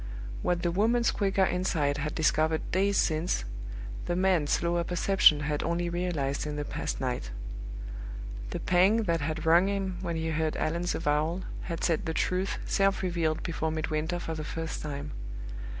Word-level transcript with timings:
What 0.41 0.63
the 0.63 0.71
woman's 0.71 1.11
quicker 1.11 1.45
insight 1.45 1.97
had 1.97 2.15
discovered 2.15 2.71
days 2.71 2.97
since, 2.97 3.45
the 4.07 4.15
man's 4.15 4.49
slower 4.49 4.83
perception 4.83 5.41
had 5.41 5.61
only 5.61 5.91
realized 5.91 6.47
in 6.47 6.55
the 6.55 6.65
past 6.65 6.99
night. 6.99 7.29
The 8.49 8.59
pang 8.59 9.03
that 9.03 9.21
had 9.21 9.45
wrung 9.45 9.67
him 9.67 9.99
when 10.01 10.15
he 10.15 10.31
heard 10.31 10.57
Allan's 10.57 10.95
avowal 10.95 11.43
had 11.69 11.83
set 11.83 12.07
the 12.07 12.15
truth 12.15 12.57
self 12.65 13.03
revealed 13.03 13.43
before 13.43 13.69
Midwinter 13.69 14.17
for 14.17 14.33
the 14.33 14.43
first 14.43 14.81
time. 14.81 15.11